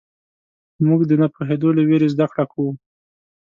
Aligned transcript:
موږ 0.87 1.01
د 1.09 1.11
نه 1.21 1.27
پوهېدو 1.33 1.69
له 1.77 1.81
وېرې 1.87 2.07
زدهکړه 2.13 2.45
کوو. 2.51 2.71